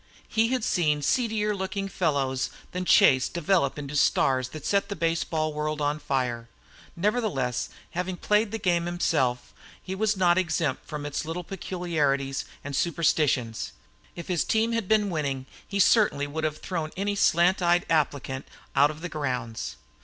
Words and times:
He 0.27 0.47
had 0.47 0.63
seen 0.63 1.03
seedier 1.03 1.53
looking 1.55 1.87
fellows 1.87 2.49
than 2.71 2.85
Chase 2.85 3.29
develop 3.29 3.77
into 3.77 3.95
stars 3.95 4.49
that 4.49 4.65
set 4.65 4.89
the 4.89 4.95
baseball 4.95 5.53
world 5.53 5.79
afire. 5.79 6.49
Nevertheless, 6.95 7.69
having 7.91 8.17
played 8.17 8.49
the 8.49 8.57
game 8.57 8.87
himself, 8.87 9.53
he 9.79 9.93
was 9.93 10.17
not 10.17 10.39
exempt 10.39 10.87
from 10.87 11.05
its 11.05 11.23
little 11.23 11.43
peculiarities 11.43 12.45
and 12.63 12.75
superstitions. 12.75 13.73
If 14.15 14.27
his 14.27 14.43
team 14.43 14.71
had 14.71 14.87
been 14.87 15.11
winning 15.11 15.45
he 15.67 15.77
certainly 15.79 16.25
would 16.25 16.45
have 16.45 16.57
thrown 16.57 16.89
any 16.97 17.13
slant 17.13 17.61
eyed 17.61 17.85
applicant 17.87 18.47
out 18.75 18.89
of 18.89 19.01
the 19.01 19.09
grounds. 19.09 19.75